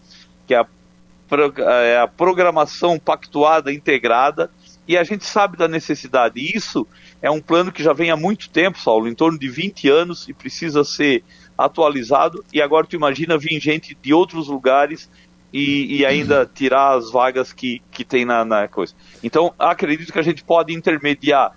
que 0.52 0.54
é 0.54 0.58
a, 0.58 1.82
é 1.82 1.98
a 1.98 2.06
programação 2.06 2.98
pactuada 2.98 3.72
integrada, 3.72 4.50
e 4.86 4.98
a 4.98 5.04
gente 5.04 5.24
sabe 5.24 5.56
da 5.56 5.68
necessidade. 5.68 6.40
Isso 6.40 6.86
é 7.20 7.30
um 7.30 7.40
plano 7.40 7.72
que 7.72 7.82
já 7.82 7.92
vem 7.92 8.10
há 8.10 8.16
muito 8.16 8.50
tempo, 8.50 8.78
Saulo, 8.78 9.08
em 9.08 9.14
torno 9.14 9.38
de 9.38 9.48
20 9.48 9.88
anos, 9.88 10.28
e 10.28 10.34
precisa 10.34 10.84
ser 10.84 11.24
atualizado. 11.56 12.44
E 12.52 12.60
agora 12.60 12.86
tu 12.86 12.96
imagina 12.96 13.38
vir 13.38 13.60
gente 13.60 13.96
de 14.02 14.12
outros 14.12 14.48
lugares 14.48 15.08
e, 15.52 15.98
e 15.98 16.06
ainda 16.06 16.50
tirar 16.52 16.96
as 16.96 17.10
vagas 17.10 17.52
que, 17.52 17.80
que 17.92 18.04
tem 18.04 18.24
na, 18.24 18.44
na 18.44 18.66
coisa. 18.66 18.92
Então, 19.22 19.54
acredito 19.58 20.12
que 20.12 20.18
a 20.18 20.22
gente 20.22 20.42
pode 20.42 20.74
intermediar. 20.74 21.52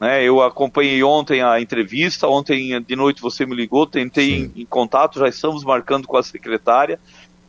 Né? 0.00 0.24
Eu 0.24 0.42
acompanhei 0.42 1.02
ontem 1.04 1.42
a 1.42 1.60
entrevista, 1.60 2.26
ontem 2.26 2.82
de 2.82 2.96
noite 2.96 3.22
você 3.22 3.46
me 3.46 3.54
ligou, 3.54 3.86
tentei 3.86 4.34
em, 4.34 4.52
em, 4.56 4.66
contato, 4.66 5.20
já 5.20 5.28
estamos 5.28 5.62
marcando 5.62 6.08
com 6.08 6.16
a 6.16 6.22
secretária 6.22 6.98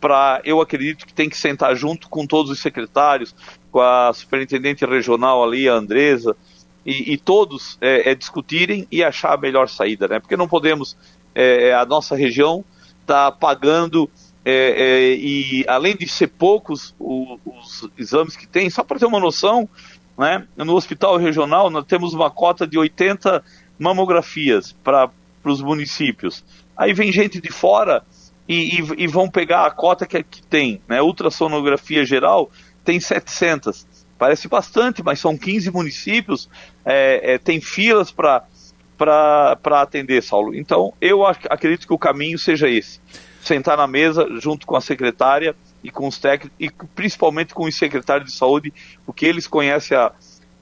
para, 0.06 0.40
eu 0.46 0.62
acredito 0.62 1.04
que 1.04 1.12
tem 1.12 1.28
que 1.28 1.36
sentar 1.36 1.76
junto 1.76 2.08
com 2.10 2.28
todos 2.28 2.52
os 2.52 2.60
secretários, 2.60 3.34
com 3.72 3.82
a 3.82 4.14
superintendente 4.14 4.86
regional 4.86 5.44
ali, 5.44 5.68
a 5.68 5.74
Andresa, 5.74 6.38
e, 6.86 7.14
e 7.14 7.18
todos 7.18 7.76
é, 7.82 8.12
é, 8.12 8.14
discutirem 8.14 8.88
e 8.92 9.04
achar 9.04 9.34
a 9.34 9.38
melhor 9.38 9.68
saída, 9.68 10.08
né? 10.08 10.20
Porque 10.20 10.38
não 10.38 10.48
podemos, 10.48 10.96
é, 11.34 11.70
é 11.70 11.74
a 11.74 11.84
nossa 11.88 12.16
região 12.16 12.64
está 13.02 13.32
pagando 13.32 14.08
é, 14.46 14.54
é, 14.54 15.16
e 15.16 15.66
além 15.68 15.96
de 15.96 16.08
ser 16.08 16.28
poucos 16.28 16.94
os 17.00 17.90
exames 17.98 18.36
que 18.36 18.46
tem, 18.46 18.70
só 18.70 18.84
para 18.84 19.00
ter 19.00 19.08
uma 19.08 19.20
noção, 19.20 19.68
né? 20.16 20.48
No 20.56 20.76
hospital 20.76 21.18
regional 21.18 21.72
nós 21.72 21.86
temos 21.86 22.14
uma 22.14 22.30
cota 22.30 22.68
de 22.68 22.78
80 22.78 23.44
mamografias 23.80 24.72
para 24.84 25.10
os 25.44 25.64
municípios. 25.64 26.46
Aí 26.78 26.94
vem 26.94 27.12
gente 27.12 27.42
de 27.42 27.52
fora 27.52 28.04
e, 28.48 28.80
e, 28.80 29.04
e 29.04 29.08
vão 29.08 29.30
pegar 29.30 29.66
a 29.66 29.72
cota 29.72 30.06
que, 30.06 30.22
que 30.24 30.42
tem, 30.44 30.82
né? 30.88 31.02
Ultrassonografia 31.02 32.06
geral 32.06 32.52
tem 32.84 33.00
700. 33.00 33.88
Parece 34.18 34.48
bastante, 34.48 35.04
mas 35.04 35.20
são 35.20 35.38
15 35.38 35.72
municípios, 35.72 36.50
é, 36.86 37.34
é, 37.34 37.38
tem 37.38 37.60
filas 37.60 38.12
para 38.12 38.48
atender, 39.82 40.24
Saulo. 40.24 40.56
Então, 40.56 40.94
eu 41.02 41.26
acredito 41.26 41.86
que 41.86 41.94
o 41.94 41.98
caminho 41.98 42.40
seja 42.40 42.70
esse: 42.70 43.02
sentar 43.42 43.78
na 43.78 43.88
mesa 43.88 44.26
junto 44.40 44.66
com 44.66 44.76
a 44.76 44.82
secretária 44.82 45.54
e 45.84 45.92
com 45.92 46.08
os 46.08 46.18
técnicos, 46.18 46.56
e 46.58 46.70
principalmente 46.96 47.54
com 47.54 47.66
os 47.66 47.76
secretários 47.76 48.32
de 48.32 48.38
saúde, 48.38 48.74
porque 49.06 49.26
eles 49.26 49.48
conhecem 49.48 49.98
a, 49.98 50.14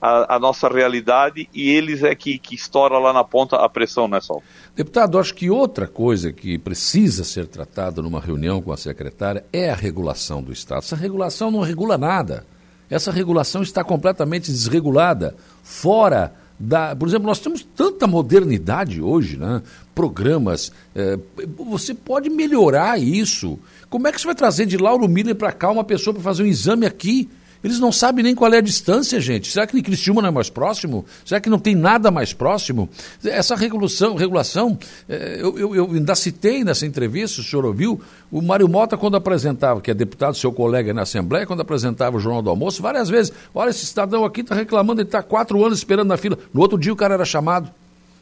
a, 0.03 0.35
a, 0.35 0.39
nossa 0.39 0.67
realidade 0.67 1.47
e 1.53 1.69
eles 1.69 2.03
é 2.03 2.13
que, 2.13 2.37
que 2.37 2.55
estoura 2.55 2.99
lá 2.99 3.13
na 3.13 3.23
ponta 3.23 3.55
a 3.55 3.69
pressão, 3.69 4.05
né, 4.05 4.19
Sol? 4.19 4.43
Deputado, 4.75 5.17
acho 5.17 5.33
que 5.33 5.49
outra 5.49 5.87
coisa 5.87 6.33
que 6.33 6.57
precisa 6.57 7.23
ser 7.23 7.47
tratada 7.47 8.01
numa 8.01 8.19
reunião 8.19 8.61
com 8.61 8.73
a 8.73 8.75
secretária 8.75 9.45
é 9.53 9.69
a 9.69 9.75
regulação 9.75 10.43
do 10.43 10.51
Estado. 10.51 10.79
Essa 10.79 10.97
regulação 10.97 11.49
não 11.49 11.61
regula 11.61 11.97
nada. 11.97 12.45
Essa 12.89 13.11
regulação 13.11 13.63
está 13.63 13.81
completamente 13.81 14.51
desregulada, 14.51 15.37
fora 15.63 16.33
da. 16.59 16.93
Por 16.93 17.07
exemplo, 17.07 17.27
nós 17.27 17.39
temos 17.39 17.63
tanta 17.63 18.05
modernidade 18.05 19.01
hoje, 19.01 19.37
né? 19.37 19.61
Programas. 19.95 20.73
É, 20.93 21.17
você 21.57 21.93
pode 21.93 22.29
melhorar 22.29 22.99
isso. 22.99 23.57
Como 23.89 24.05
é 24.05 24.11
que 24.11 24.19
você 24.19 24.27
vai 24.27 24.35
trazer 24.35 24.65
de 24.65 24.77
Lauro 24.77 25.07
Miller 25.07 25.33
para 25.33 25.53
cá 25.53 25.71
uma 25.71 25.85
pessoa 25.85 26.13
para 26.13 26.21
fazer 26.21 26.43
um 26.43 26.47
exame 26.47 26.85
aqui? 26.85 27.29
Eles 27.63 27.79
não 27.79 27.91
sabem 27.91 28.23
nem 28.23 28.35
qual 28.35 28.53
é 28.53 28.57
a 28.57 28.61
distância, 28.61 29.21
gente. 29.21 29.49
Será 29.49 29.65
que 29.65 29.81
Criciúma 29.81 30.21
não 30.21 30.29
é 30.29 30.31
mais 30.31 30.49
próximo? 30.49 31.05
Será 31.23 31.39
que 31.39 31.49
não 31.49 31.57
tem 31.57 31.73
nada 31.73 32.11
mais 32.11 32.33
próximo? 32.33 32.89
Essa 33.23 33.55
regulação, 33.55 34.15
regulação 34.15 34.77
é, 35.07 35.37
eu, 35.39 35.57
eu, 35.57 35.75
eu 35.75 35.91
ainda 35.91 36.13
citei 36.13 36.63
nessa 36.63 36.85
entrevista, 36.85 37.39
o 37.39 37.43
senhor 37.43 37.65
ouviu, 37.65 38.01
o 38.29 38.41
Mário 38.41 38.67
Mota, 38.67 38.97
quando 38.97 39.15
apresentava, 39.15 39.79
que 39.79 39.89
é 39.89 39.93
deputado, 39.93 40.35
seu 40.35 40.51
colega 40.51 40.93
na 40.93 41.03
Assembleia, 41.03 41.45
quando 41.45 41.61
apresentava 41.61 42.17
o 42.17 42.19
Jornal 42.19 42.41
do 42.41 42.49
Almoço, 42.49 42.81
várias 42.81 43.07
vezes, 43.07 43.31
olha, 43.55 43.69
esse 43.69 43.85
cidadão 43.85 44.25
aqui 44.25 44.41
está 44.41 44.55
reclamando, 44.55 44.99
ele 44.99 45.07
está 45.07 45.23
quatro 45.23 45.63
anos 45.63 45.77
esperando 45.77 46.09
na 46.09 46.17
fila. 46.17 46.37
No 46.53 46.59
outro 46.59 46.77
dia 46.77 46.91
o 46.91 46.97
cara 46.97 47.13
era 47.13 47.25
chamado. 47.25 47.71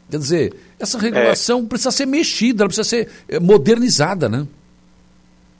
Quer 0.10 0.17
dizer, 0.17 0.53
essa 0.77 1.00
regulação 1.00 1.62
é. 1.62 1.65
precisa 1.65 1.89
ser 1.89 2.05
mexida, 2.05 2.63
ela 2.63 2.69
precisa 2.69 2.88
ser 2.88 3.10
é, 3.27 3.39
modernizada, 3.39 4.29
né? 4.29 4.45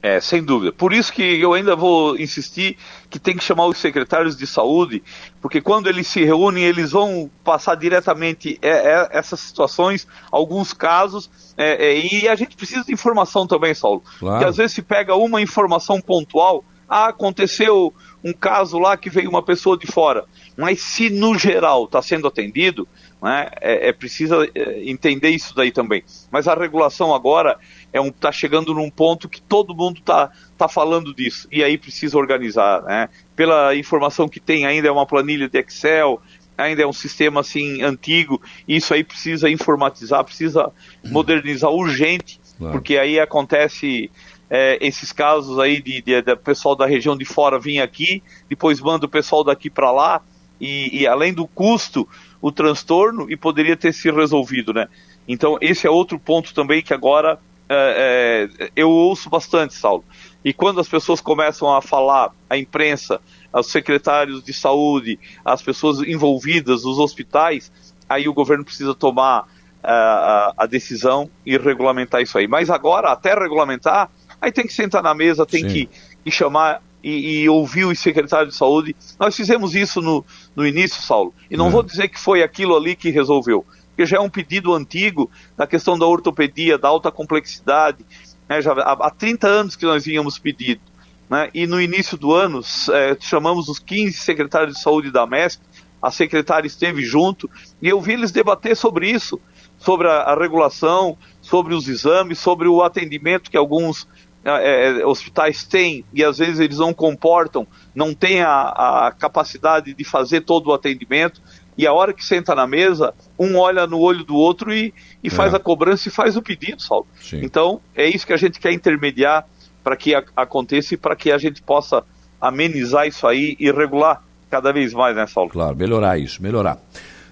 É, 0.04 0.20
sem 0.20 0.44
dúvida. 0.44 0.72
Por 0.72 0.94
isso 0.94 1.14
que 1.14 1.22
eu 1.22 1.54
ainda 1.54 1.76
vou 1.76 2.18
insistir 2.18 2.76
que 3.08 3.20
tem 3.20 3.38
que 3.38 3.44
chamar 3.44 3.68
os 3.68 3.78
secretários 3.78 4.36
de 4.36 4.48
saúde, 4.48 5.04
porque 5.40 5.62
quando 5.62 5.88
eles 5.88 6.08
se 6.08 6.24
reúnem, 6.24 6.64
eles 6.64 6.92
vão 6.92 7.30
passar 7.44 7.76
diretamente 7.76 8.58
é, 8.64 8.70
é, 8.70 9.10
essas 9.12 9.40
situações, 9.40 10.08
alguns 10.32 10.74
casos, 10.74 11.30
é, 11.56 11.92
é, 11.92 12.00
e 12.00 12.28
a 12.28 12.36
gente 12.36 12.56
precisa 12.56 12.84
de 12.84 12.92
informação 12.92 13.46
também, 13.46 13.76
Saulo. 13.76 14.02
Claro. 14.18 14.38
Porque 14.38 14.50
às 14.50 14.58
vezes 14.58 14.74
se 14.74 14.82
pega 14.82 15.16
uma 15.16 15.40
informação 15.40 16.02
pontual, 16.02 16.66
ah, 16.90 17.08
aconteceu 17.08 17.94
um 18.22 18.34
caso 18.34 18.78
lá 18.78 18.98
que 18.98 19.10
veio 19.10 19.30
uma 19.30 19.42
pessoa 19.42 19.78
de 19.78 19.88
fora, 19.88 20.26
mas 20.58 20.82
se 20.82 21.10
no 21.10 21.38
geral 21.38 21.86
está 21.86 22.02
sendo 22.02 22.28
atendido, 22.28 22.86
né, 23.22 23.50
é, 23.62 23.88
é 23.88 23.94
preciso 23.94 24.44
é, 24.44 24.50
entender 24.84 25.30
isso 25.30 25.56
daí 25.56 25.72
também. 25.72 26.04
Mas 26.30 26.50
a 26.50 26.54
regulação 26.54 27.16
agora 27.16 27.58
é 27.94 28.00
um 28.00 28.08
está 28.08 28.32
chegando 28.32 28.74
num 28.74 28.90
ponto 28.90 29.28
que 29.28 29.42
todo 29.42 29.76
mundo 29.76 30.00
está 30.00 30.32
tá 30.58 30.68
falando 30.68 31.14
disso 31.14 31.48
e 31.52 31.64
aí 31.64 31.78
precisa 31.78 32.18
organizar, 32.18 32.82
né? 32.84 33.10
Pela 33.36 33.76
informação 33.76 34.30
que 34.30 34.40
tem 34.40 34.66
ainda 34.66 34.88
é 34.88 34.92
uma 34.92 35.06
planilha 35.06 35.50
de 35.50 35.60
Excel, 35.60 36.22
ainda 36.58 36.84
é 36.84 36.88
um 36.88 36.94
sistema 36.94 37.42
assim 37.42 37.82
antigo, 37.82 38.42
e 38.68 38.76
isso 38.76 38.94
aí 38.94 39.04
precisa 39.04 39.50
informatizar, 39.50 40.24
precisa 40.24 40.72
modernizar 41.06 41.72
urgente, 41.72 42.40
claro. 42.58 42.74
porque 42.74 42.98
aí 42.98 43.20
acontece 43.20 44.12
é, 44.50 44.78
esses 44.86 45.12
casos 45.12 45.60
aí 45.60 45.82
de, 45.82 46.02
de, 46.02 46.22
de, 46.22 46.36
pessoal 46.36 46.76
da 46.76 46.86
região 46.86 47.18
de 47.18 47.26
fora 47.26 47.60
vir 47.60 47.82
aqui, 47.82 48.22
depois 48.50 48.80
manda 48.80 49.06
o 49.06 49.10
pessoal 49.10 49.44
daqui 49.44 49.70
para 49.70 49.92
lá 49.92 50.22
e, 50.60 51.02
e 51.02 51.08
além 51.08 51.34
do 51.34 51.48
custo, 51.48 52.08
o 52.42 52.52
transtorno 52.52 53.30
e 53.30 53.38
poderia 53.38 53.78
ter 53.78 53.94
se 53.94 54.12
resolvido, 54.12 54.74
né? 54.74 54.88
Então 55.28 55.58
esse 55.62 55.88
é 55.88 55.90
outro 55.90 56.20
ponto 56.20 56.54
também 56.54 56.82
que 56.82 56.94
agora 56.94 57.40
é, 57.74 58.50
é, 58.60 58.72
eu 58.76 58.90
ouço 58.90 59.30
bastante, 59.30 59.74
Saulo. 59.74 60.04
E 60.44 60.54
quando 60.54 60.80
as 60.80 60.90
pessoas 60.90 61.22
começam 61.22 61.74
a 61.74 61.82
falar, 61.82 62.32
a 62.50 62.58
imprensa, 62.58 63.22
os 63.54 63.68
secretários 63.68 64.44
de 64.44 64.54
saúde, 64.54 65.20
as 65.46 65.62
pessoas 65.62 66.00
envolvidas, 66.02 66.84
os 66.84 66.98
hospitais, 67.00 67.72
aí 68.10 68.28
o 68.28 68.34
governo 68.34 68.66
precisa 68.66 68.94
tomar 68.94 69.44
uh, 69.44 69.48
a, 69.84 70.54
a, 70.58 70.66
decisão 70.66 71.30
e 71.46 71.58
regulamentar 71.58 72.22
isso 72.22 72.38
aí. 72.38 72.48
Mas 72.48 72.70
agora, 72.70 73.12
até 73.12 73.34
regulamentar, 73.34 74.10
aí 74.42 74.52
tem 74.52 74.66
que 74.66 74.74
sentar 74.74 75.04
na 75.04 75.14
mesa, 75.14 75.46
tem 75.46 75.66
que, 75.66 75.90
que, 76.24 76.32
chamar 76.32 76.82
e, 77.04 77.44
e, 77.44 77.50
ouvir 77.50 77.86
os 77.86 78.00
secretários 78.00 78.54
de 78.54 78.58
saúde. 78.58 78.96
Nós 79.20 79.36
fizemos 79.36 79.76
isso 79.76 80.02
no, 80.02 80.26
no 80.56 80.66
início, 80.66 81.02
Saulo, 81.02 81.34
e 81.50 81.56
não 81.56 81.68
hum. 81.68 81.72
vou 81.72 81.84
dizer 81.84 82.08
que 82.08 82.20
foi 82.20 82.42
aquilo 82.42 82.76
ali 82.76 82.96
que 82.96 83.12
resolveu 83.12 83.66
porque 84.02 84.06
já 84.08 84.18
é 84.18 84.20
um 84.20 84.30
pedido 84.30 84.74
antigo 84.74 85.30
na 85.56 85.68
questão 85.68 85.98
da 85.98 86.08
ortopedia, 86.08 86.78
da 86.78 86.88
alta 86.88 87.12
complexidade. 87.12 88.04
Né, 88.50 88.60
já, 88.60 88.74
há, 88.74 88.94
há 88.94 89.10
30 89.12 89.48
anos 89.48 89.76
que 89.76 89.86
nós 89.86 90.06
vínhamos 90.06 90.40
pedido. 90.40 90.82
Né, 91.30 91.50
e 91.54 91.68
no 91.68 91.80
início 91.80 92.18
do 92.18 92.34
ano, 92.34 92.62
é, 92.92 93.16
chamamos 93.20 93.70
os 93.70 93.78
15 93.78 94.14
secretários 94.14 94.76
de 94.76 94.82
saúde 94.82 95.12
da 95.12 95.28
MESP, 95.28 95.62
a 96.02 96.10
secretária 96.10 96.66
esteve 96.66 97.04
junto, 97.04 97.48
e 97.80 97.90
eu 97.90 98.02
vi 98.02 98.14
eles 98.14 98.32
debater 98.32 98.76
sobre 98.76 99.08
isso, 99.08 99.40
sobre 99.78 100.08
a, 100.08 100.22
a 100.22 100.36
regulação, 100.36 101.16
sobre 101.40 101.76
os 101.76 101.88
exames, 101.88 102.40
sobre 102.40 102.68
o 102.68 102.82
atendimento 102.82 103.52
que 103.52 103.58
alguns 103.58 104.08
é, 104.44 105.06
hospitais 105.06 105.64
têm 105.64 106.04
e 106.12 106.24
às 106.24 106.40
vezes 106.40 106.60
eles 106.60 106.80
não 106.80 106.94
comportam, 106.94 107.68
não 107.94 108.14
têm 108.14 108.42
a, 108.42 108.62
a, 109.08 109.12
capacidade 109.12 109.94
de 109.94 110.04
fazer 110.04 110.42
todo 110.42 110.68
o 110.68 110.74
atendimento 110.74 111.40
e 111.82 111.88
a 111.88 111.94
hora 111.94 112.14
que 112.14 112.24
senta 112.24 112.54
na 112.54 112.68
mesa, 112.68 113.14
um 113.40 113.58
olha 113.58 113.88
no 113.88 114.00
olho 114.00 114.24
do 114.24 114.36
outro 114.36 114.72
e, 114.72 114.94
e 115.24 115.30
faz 115.32 115.54
é. 115.54 115.58
a 115.58 115.60
cobrança 115.60 116.08
e 116.08 116.12
faz 116.12 116.38
o 116.38 116.42
pedido, 116.42 116.80
Saulo. 116.82 117.08
Sim. 117.20 117.42
Então, 117.44 117.82
é 117.96 118.08
isso 118.08 118.26
que 118.26 118.34
a 118.34 118.38
gente 118.38 118.60
quer 118.60 118.72
intermediar 118.72 119.48
para 119.84 119.96
que 119.96 120.14
a, 120.14 120.24
aconteça 120.36 120.94
e 120.94 120.98
para 120.98 121.16
que 121.16 121.32
a 121.32 121.40
gente 121.40 121.60
possa 121.62 122.04
amenizar 122.40 123.08
isso 123.08 123.26
aí 123.26 123.56
e 123.60 123.72
regular 123.72 124.22
cada 124.50 124.72
vez 124.72 124.94
mais, 124.94 125.16
né, 125.16 125.26
Saulo? 125.26 125.50
Claro, 125.50 125.76
melhorar 125.76 126.20
isso, 126.20 126.44
melhorar. 126.44 126.78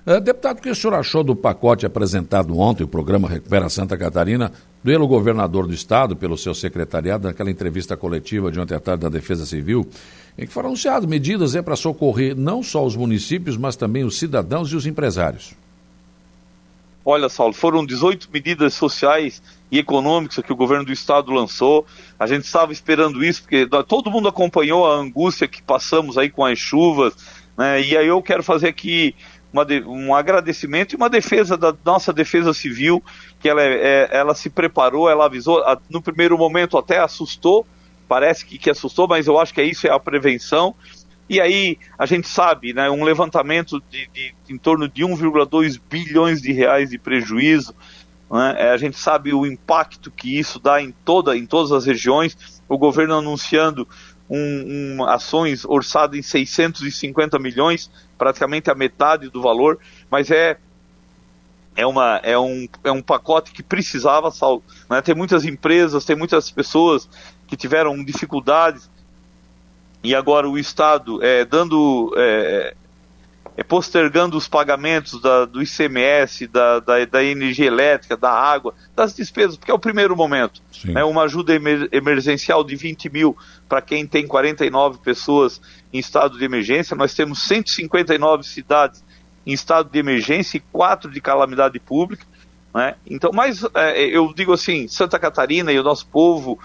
Uh, 0.05 0.21
deputado, 0.21 0.59
o 0.59 0.61
que 0.61 0.69
o 0.69 0.75
senhor 0.75 0.93
achou 0.93 1.23
do 1.23 1.35
pacote 1.35 1.85
apresentado 1.85 2.57
ontem, 2.57 2.83
o 2.83 2.87
programa 2.87 3.27
Recupera 3.27 3.69
Santa 3.69 3.97
Catarina, 3.97 4.51
pelo 4.83 5.07
governador 5.07 5.67
do 5.67 5.73
estado, 5.73 6.15
pelo 6.15 6.37
seu 6.37 6.53
secretariado, 6.53 7.27
naquela 7.27 7.51
entrevista 7.51 7.97
coletiva 7.97 8.51
de 8.51 8.59
ontem 8.59 8.75
à 8.75 8.79
tarde 8.79 9.03
da 9.03 9.09
Defesa 9.09 9.45
Civil, 9.45 9.87
em 10.37 10.45
que 10.45 10.53
foram 10.53 10.69
anunciadas 10.69 11.05
medidas 11.05 11.53
é, 11.53 11.61
para 11.61 11.75
socorrer 11.75 12.35
não 12.35 12.63
só 12.63 12.85
os 12.85 12.95
municípios, 12.95 13.57
mas 13.57 13.75
também 13.75 14.05
os 14.05 14.17
cidadãos 14.17 14.71
e 14.71 14.75
os 14.75 14.85
empresários? 14.85 15.53
Olha, 17.03 17.27
Saulo, 17.27 17.53
foram 17.53 17.85
18 17.85 18.29
medidas 18.31 18.73
sociais 18.73 19.41
e 19.71 19.79
econômicas 19.79 20.43
que 20.43 20.53
o 20.53 20.55
governo 20.55 20.85
do 20.85 20.91
estado 20.91 21.31
lançou. 21.31 21.85
A 22.19 22.27
gente 22.27 22.45
estava 22.45 22.71
esperando 22.71 23.23
isso, 23.23 23.41
porque 23.41 23.67
todo 23.87 24.11
mundo 24.11 24.27
acompanhou 24.27 24.85
a 24.85 24.95
angústia 24.95 25.47
que 25.47 25.61
passamos 25.61 26.17
aí 26.17 26.29
com 26.29 26.45
as 26.45 26.59
chuvas, 26.59 27.13
né? 27.57 27.81
E 27.81 27.97
aí 27.97 28.07
eu 28.07 28.21
quero 28.21 28.43
fazer 28.43 28.67
aqui 28.67 29.15
uma, 29.51 29.65
um 29.85 30.13
agradecimento 30.13 30.93
e 30.93 30.95
uma 30.95 31.09
defesa 31.09 31.57
da 31.57 31.73
nossa 31.83 32.13
defesa 32.13 32.53
civil, 32.53 33.03
que 33.39 33.49
ela, 33.49 33.61
é, 33.61 33.73
é 33.73 34.09
ela 34.11 34.35
se 34.35 34.49
preparou, 34.49 35.09
ela 35.09 35.25
avisou, 35.25 35.63
no 35.89 36.01
primeiro 36.01 36.37
momento 36.37 36.77
até 36.77 36.99
assustou, 36.99 37.65
parece 38.07 38.45
que, 38.45 38.57
que 38.57 38.69
assustou, 38.69 39.07
mas 39.07 39.27
eu 39.27 39.39
acho 39.39 39.53
que 39.53 39.61
é 39.61 39.63
isso 39.63 39.87
é 39.87 39.91
a 39.91 39.99
prevenção. 39.99 40.75
E 41.29 41.39
aí 41.39 41.77
a 41.97 42.07
gente 42.07 42.27
sabe, 42.27 42.73
né, 42.73 42.89
um 42.89 43.03
levantamento 43.03 43.81
de, 43.89 44.07
de 44.07 44.33
em 44.49 44.57
torno 44.57 44.89
de 44.89 45.03
1,2 45.03 45.79
bilhões 45.89 46.41
de 46.41 46.51
reais 46.51 46.89
de 46.89 46.97
prejuízo. 46.97 47.75
Né, 48.31 48.55
é, 48.57 48.69
a 48.71 48.77
gente 48.77 48.97
sabe 48.97 49.31
o 49.31 49.45
impacto 49.45 50.09
que 50.09 50.39
isso 50.39 50.59
dá 50.59 50.81
em 50.81 50.91
toda, 51.05 51.37
em 51.37 51.45
todas 51.45 51.71
as 51.71 51.85
regiões. 51.85 52.35
O 52.67 52.79
governo 52.79 53.15
anunciando 53.15 53.87
um, 54.29 54.97
um, 54.97 55.03
ações 55.05 55.65
orçadas 55.65 56.17
em 56.17 56.21
650 56.21 57.39
milhões, 57.39 57.89
praticamente 58.17 58.69
a 58.69 58.75
metade 58.75 59.29
do 59.29 59.41
valor, 59.41 59.79
mas 60.09 60.29
é 60.29 60.57
é, 61.75 61.85
uma, 61.85 62.19
é, 62.23 62.37
um, 62.37 62.67
é 62.83 62.91
um 62.91 63.01
pacote 63.01 63.51
que 63.51 63.63
precisava, 63.63 64.29
Saulo. 64.31 64.61
Né? 64.89 65.01
Tem 65.01 65.15
muitas 65.15 65.45
empresas, 65.45 66.03
tem 66.03 66.15
muitas 66.15 66.51
pessoas 66.51 67.09
que 67.47 67.55
tiveram 67.55 68.03
dificuldades 68.03 68.89
e 70.03 70.13
agora 70.13 70.47
o 70.47 70.57
Estado 70.57 71.23
é, 71.23 71.45
dando 71.45 72.13
é, 72.17 72.75
é, 73.59 73.63
postergando 73.63 74.37
os 74.37 74.47
pagamentos 74.47 75.21
da, 75.21 75.43
do 75.43 75.61
ICMS, 75.61 76.47
da, 76.47 76.79
da, 76.79 77.03
da, 77.03 77.21
energia 77.21 77.65
elétrica, 77.65 78.15
da 78.15 78.31
água, 78.31 78.73
das 78.95 79.13
despesas, 79.13 79.57
porque 79.57 79.69
é 79.69 79.73
o 79.73 79.79
primeiro 79.79 80.15
momento. 80.15 80.61
Né, 80.85 81.03
uma 81.03 81.23
ajuda 81.23 81.53
emer, 81.53 81.89
emergencial 81.91 82.63
de 82.63 82.77
20 82.77 83.09
mil 83.09 83.37
para 83.67 83.81
quem 83.81 84.07
tem 84.07 84.25
49 84.25 84.99
pessoas 84.99 85.59
em 85.91 85.99
estado 85.99 86.37
de 86.37 86.45
emergência. 86.45 86.95
Nós 86.95 87.13
temos 87.13 87.43
159 87.43 88.43
cidades 88.43 89.03
em 89.45 89.51
estado 89.51 89.89
de 89.89 89.99
emergência 89.99 90.55
e 90.55 90.61
quatro 90.71 91.11
de 91.11 91.19
calamidade 91.19 91.77
pública. 91.81 92.25
Né? 92.73 92.95
Então, 93.05 93.31
mas 93.33 93.65
é, 93.75 93.99
eu 94.05 94.31
digo 94.33 94.53
assim, 94.53 94.87
Santa 94.87 95.19
Catarina 95.19 95.73
e 95.73 95.79
o 95.79 95.83
nosso 95.83 96.07
povo 96.07 96.57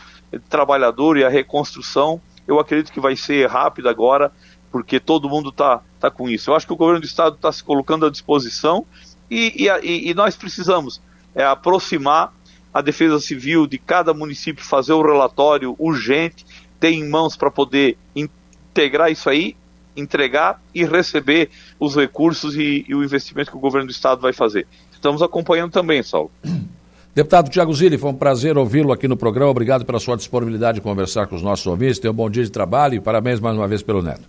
trabalhador 0.48 1.18
e 1.18 1.24
a 1.24 1.28
reconstrução, 1.28 2.20
eu 2.46 2.60
acredito 2.60 2.92
que 2.92 3.00
vai 3.00 3.16
ser 3.16 3.48
rápido 3.48 3.88
agora 3.88 4.30
porque 4.74 4.98
todo 4.98 5.28
mundo 5.28 5.50
está 5.50 5.82
tá 6.04 6.10
com 6.10 6.28
isso. 6.28 6.50
Eu 6.50 6.54
acho 6.54 6.66
que 6.66 6.72
o 6.72 6.76
governo 6.76 7.00
do 7.00 7.06
estado 7.06 7.36
está 7.36 7.50
se 7.50 7.64
colocando 7.64 8.04
à 8.04 8.10
disposição 8.10 8.84
e, 9.30 9.66
e, 9.82 10.10
e 10.10 10.14
nós 10.14 10.36
precisamos 10.36 11.00
é, 11.34 11.42
aproximar 11.42 12.32
a 12.72 12.82
defesa 12.82 13.18
civil 13.18 13.66
de 13.66 13.78
cada 13.78 14.12
município, 14.12 14.62
fazer 14.64 14.92
o 14.92 15.00
um 15.00 15.02
relatório 15.02 15.74
urgente, 15.78 16.44
ter 16.78 16.90
em 16.90 17.08
mãos 17.08 17.36
para 17.36 17.50
poder 17.50 17.96
integrar 18.14 19.10
isso 19.10 19.30
aí, 19.30 19.56
entregar 19.96 20.60
e 20.74 20.84
receber 20.84 21.50
os 21.78 21.96
recursos 21.96 22.54
e, 22.56 22.84
e, 22.86 22.94
o 22.94 23.02
investimento 23.02 23.50
que 23.50 23.56
o 23.56 23.60
governo 23.60 23.86
do 23.86 23.92
estado 23.92 24.20
vai 24.20 24.32
fazer. 24.32 24.66
Estamos 24.92 25.22
acompanhando 25.22 25.70
também, 25.70 26.02
Saulo. 26.02 26.30
Deputado 27.14 27.48
Tiago 27.48 27.72
Zilli, 27.72 27.96
foi 27.96 28.10
um 28.10 28.14
prazer 28.14 28.58
ouvi-lo 28.58 28.92
aqui 28.92 29.06
no 29.06 29.16
programa. 29.16 29.48
Obrigado 29.52 29.84
pela 29.86 30.00
sua 30.00 30.16
disponibilidade 30.16 30.76
de 30.76 30.82
conversar 30.82 31.28
com 31.28 31.36
os 31.36 31.42
nossos 31.42 31.64
ouvintes. 31.64 32.00
Tenha 32.00 32.10
um 32.10 32.14
bom 32.14 32.28
dia 32.28 32.42
de 32.42 32.50
trabalho 32.50 32.96
e 32.96 33.00
parabéns 33.00 33.38
mais 33.38 33.56
uma 33.56 33.68
vez 33.68 33.82
pelo 33.82 34.02
Neto. 34.02 34.28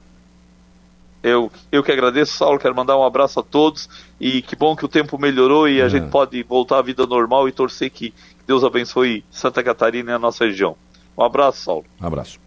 Eu, 1.26 1.52
eu 1.72 1.82
que 1.82 1.92
agradeço, 1.92 2.38
Saulo, 2.38 2.60
quero 2.60 2.76
mandar 2.76 2.96
um 2.96 3.04
abraço 3.04 3.40
a 3.40 3.44
todos 3.44 3.90
e 4.22 4.44
que 4.44 4.56
bom 4.56 4.76
que 4.76 4.86
o 4.86 4.88
tempo 4.88 5.18
melhorou 5.18 5.68
e 5.68 5.82
a 5.82 5.86
é. 5.86 5.90
gente 5.90 6.12
pode 6.12 6.44
voltar 6.44 6.78
à 6.78 6.82
vida 6.84 7.08
normal 7.08 7.50
e 7.50 7.52
torcer 7.52 7.90
que 7.90 8.14
Deus 8.46 8.64
abençoe 8.64 9.26
Santa 9.32 9.64
Catarina 9.64 10.12
e 10.12 10.14
a 10.14 10.20
nossa 10.20 10.46
região. 10.46 10.78
Um 11.18 11.24
abraço, 11.24 11.64
Saulo. 11.64 11.86
Um 12.00 12.06
abraço. 12.06 12.40